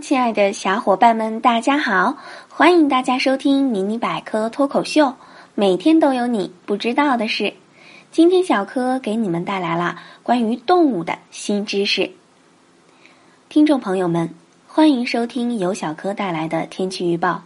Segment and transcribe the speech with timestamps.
[0.00, 2.16] 亲爱的小伙伴们，大家好！
[2.48, 5.06] 欢迎大家收听《迷你百科脱口秀》，
[5.54, 7.54] 每天都有你不知道的事。
[8.10, 12.10] 今天小柯给你们带来了关于动物的新知识。
[13.48, 14.34] 听众朋友们，
[14.66, 17.42] 欢迎收听由小柯带来的天气预报。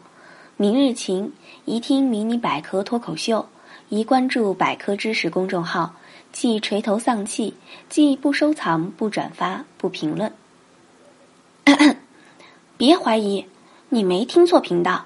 [0.56, 1.32] 明日晴，
[1.64, 3.46] 宜听迷你百科脱口秀，
[3.88, 5.94] 宜关注百科知识公众号，
[6.32, 7.54] 既垂头丧气，
[7.88, 10.32] 既不收藏、不转发、不评论。
[12.82, 13.46] 别怀疑，
[13.90, 15.04] 你没听错频道。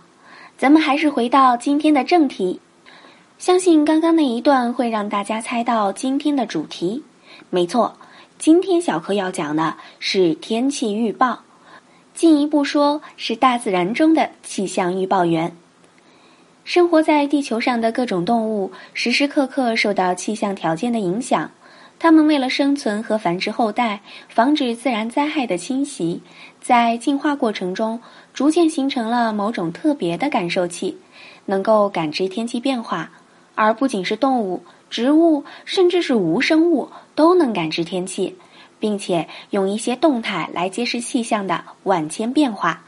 [0.56, 2.58] 咱们还是回到今天的正题。
[3.36, 7.04] 相信刚刚那一段会让大家猜到今天的主题。
[7.50, 7.94] 没错，
[8.38, 11.40] 今天小柯要讲的是天气预报，
[12.14, 15.54] 进一步说是大自然中的气象预报员。
[16.64, 21.50] 生活在地球上的各种动物，时时刻刻受到气象条件的影响。
[22.06, 26.22] 它们为了生存和繁殖后代，防止自然灾害的侵袭，
[26.60, 28.00] 在进化过程中
[28.32, 30.96] 逐渐形成了某种特别的感受器，
[31.46, 33.10] 能够感知天气变化。
[33.56, 38.36] 而不仅是动物、植物，甚至是无生物都能感知天气，
[38.78, 42.84] 并且用一些动态来揭示气象的万千变化。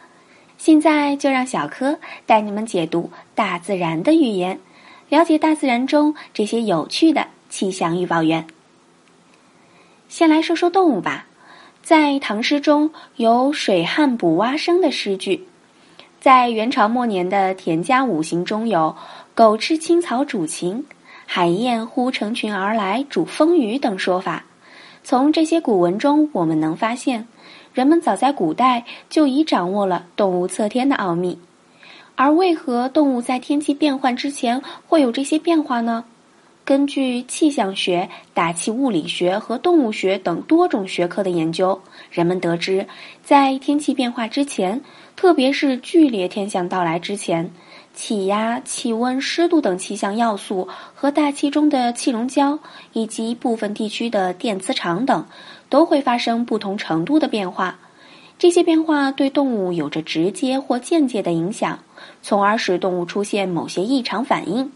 [0.58, 4.60] 现在就让小柯带你们解读大自然的语言，
[5.08, 8.46] 了解大自然中这些有趣的气象预报员。
[10.08, 11.26] 先来说说动物吧，
[11.82, 15.46] 在唐诗中有“水旱补蛙声”的诗句，
[16.18, 18.96] 在元朝末年的《田家五行》中有
[19.36, 20.86] “狗吃青草煮晴，
[21.26, 24.46] 海燕忽成群而来煮风雨”等说法。
[25.04, 27.28] 从这些古文中，我们能发现，
[27.74, 31.38] 人们早在古代就已掌握了动物测天的奥秘。
[32.16, 36.04] 而为何动物在天气变换之前会有这些变化呢？
[36.68, 41.80] 根据气象学、大气物理学和动物学等多种学科的研究，
[42.10, 42.86] 人们得知，
[43.24, 44.82] 在天气变化之前，
[45.16, 47.50] 特别是剧烈天象到来之前，
[47.94, 52.58] 气压、气温、湿度等气象要素和大气中的气溶胶
[52.92, 55.24] 以及部分地区的电磁场等，
[55.70, 57.78] 都会发生不同程度的变化。
[58.38, 61.78] 这些变化对动物有着直接或间接的影响，
[62.20, 64.70] 从而使动物出现某些异常反应。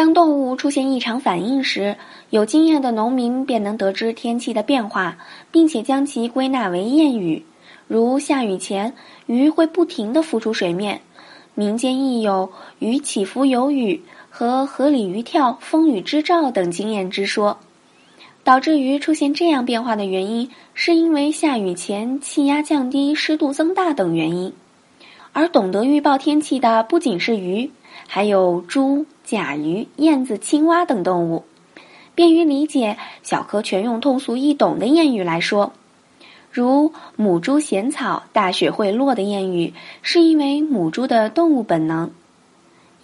[0.00, 1.94] 当动物出现异常反应时，
[2.30, 5.18] 有经验的农民便能得知天气的变化，
[5.52, 7.44] 并且将其归纳为谚语，
[7.86, 8.94] 如下雨前
[9.26, 11.02] 鱼会不停地浮出水面。
[11.54, 12.50] 民间亦有
[12.80, 17.58] “鱼起伏有雨”和“河里鱼跳，风雨之兆”等经验之说。
[18.42, 24.54] 导致鱼出现这样变化的原因，是因为下雨前气压降低、湿度增大等原因。
[25.32, 27.70] 而懂得预报天气的不仅是鱼。
[28.12, 31.44] 还有猪、甲鱼、燕子、青蛙等动物，
[32.16, 32.96] 便于理解。
[33.22, 35.72] 小柯全用通俗易懂的谚语来说，
[36.50, 42.08] 如“母猪衔草，大雪会落”的谚语，是因为母猪的动物本能；“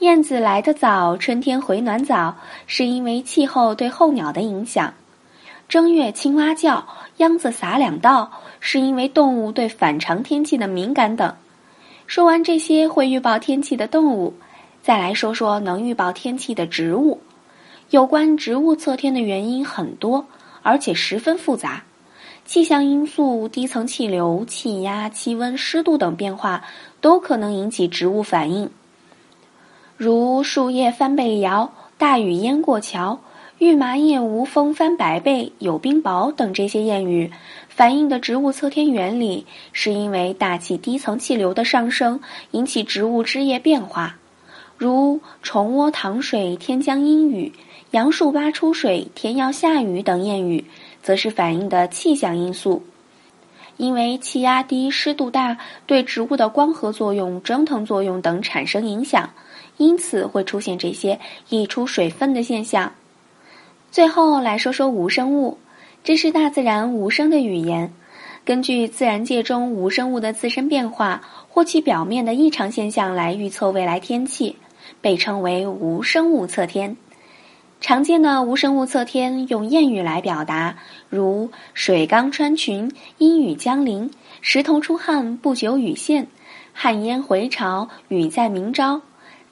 [0.01, 2.35] 燕子来得早，春天回暖早”，
[2.67, 4.89] 是因为气候对候鸟的影响
[5.69, 6.85] ；“正月青蛙叫，
[7.19, 11.33] 秧子撒两道”，是因为动物对反常天气的敏感等。
[12.09, 14.35] 说完这些会预报天气的动物。
[14.87, 17.21] 再来说说能预报天气的植物。
[17.91, 20.27] 有关植物测天的原因很多，
[20.63, 21.83] 而且十分复杂。
[22.45, 26.63] 气象因素、低层气流、气压、气温、湿度等变化
[27.01, 28.71] 都可能引起植物反应。
[29.97, 33.19] 如“树叶翻背摇”“大雨淹过桥
[33.59, 37.33] ”“玉麻叶无风翻白背”“有冰雹”等这些谚语，
[37.69, 42.21] 反映的植物测天原理是因为大气低层气流的上升
[42.53, 44.19] 引起植物枝叶变化。
[44.79, 47.53] 如“虫窝淌水，天将阴雨；
[47.93, 50.67] 杨树挖出水，天要下雨”等谚语，
[51.03, 52.83] 则是反映的气象因素。
[53.79, 59.31] 因为气压低、湿度大，对植物的光合作用、蒸腾作用等产生影响，
[59.79, 62.93] 因此会出现这些溢出水分的现象。
[63.91, 65.57] 最后来说说无生物，
[66.05, 67.93] 这是大自然无声的语言，
[68.45, 74.57] 根据自然界中无生物的自身变化或其表面的异常现象来预测未来天气。
[75.01, 76.97] 被称为无生物测天。
[77.79, 80.79] 常见的无生物测天用谚语来表达，
[81.11, 84.09] 如“水缸穿裙，阴雨将临；
[84.41, 86.25] 石头出汗，不久雨现；
[86.73, 89.03] 旱烟回潮，雨在明朝；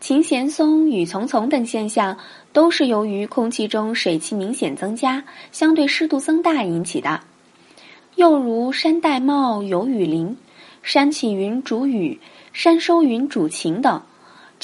[0.01, 2.17] 琴弦松，雨丛丛”等现象，
[2.55, 5.23] 都是由于空气中水汽明显增加，
[5.53, 7.21] 相对湿度增大引起的。
[8.17, 10.35] 又如“山戴帽，有雨淋；
[10.83, 12.19] 山起云，主雨；
[12.55, 14.01] 山收云，主晴”等。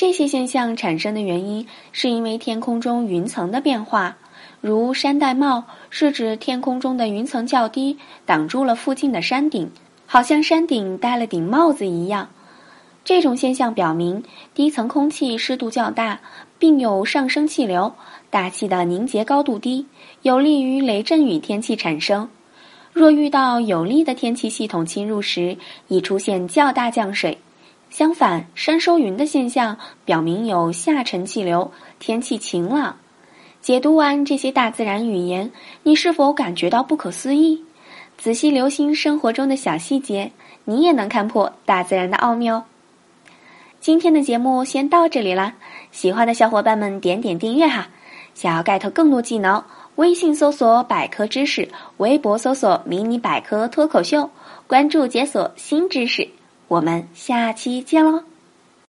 [0.01, 4.17] 这些现象产生的原因，是因为天空中云层的变化。
[4.63, 9.71] 如“山戴帽”是指天空中的云层较低，挡住了附近的山顶，
[10.07, 12.31] 好像山顶戴了顶帽子一样。
[13.05, 14.25] 这种现象表明，
[14.55, 16.21] 低层空气湿度较大，
[16.59, 17.93] 并有上升气流，
[18.31, 19.85] 大气的凝结高度低，
[20.23, 22.27] 有利于雷阵雨天气产生。
[22.95, 25.59] 若遇到有利的天气系统侵入时，
[25.89, 27.37] 易出现较大降水。
[27.91, 32.97] 相反，山收云的现象表明有下沉气流，天气晴朗。
[33.61, 35.51] 解读完这些大自然语言，
[35.83, 37.65] 你是否感觉到不可思议？
[38.17, 40.31] 仔细留心生活中的小细节，
[40.65, 42.65] 你也能看破大自然的奥妙。
[43.81, 45.55] 今天的节目先到这里啦，
[45.91, 47.89] 喜欢的小伙伴们点点订阅哈。
[48.35, 49.65] 想要 get 更多技能，
[49.97, 54.31] 微信搜索百科知识，微博搜索迷你百科脱口秀，
[54.69, 56.29] 关注解锁新知识。
[56.71, 58.30] 我们下期见喽！